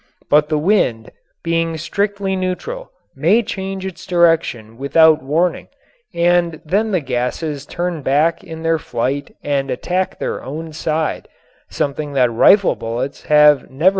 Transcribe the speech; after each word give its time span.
But 0.31 0.49
the 0.49 0.57
wind, 0.57 1.11
being 1.43 1.77
strictly 1.77 2.35
neutral, 2.35 2.89
may 3.15 3.43
change 3.43 3.85
its 3.85 4.03
direction 4.07 4.79
without 4.79 5.21
warning 5.21 5.67
and 6.11 6.59
then 6.65 6.89
the 6.89 7.01
gases 7.01 7.67
turn 7.67 8.01
back 8.01 8.43
in 8.43 8.63
their 8.63 8.79
flight 8.79 9.35
and 9.43 9.69
attack 9.69 10.17
their 10.17 10.43
own 10.43 10.73
side, 10.73 11.27
something 11.69 12.13
that 12.13 12.31
rifle 12.33 12.75
bullets 12.75 13.25
have 13.25 13.29
never 13.29 13.59
been 13.67 13.77
known 13.77 13.79
to 13.79 13.89
do. 13.89 13.89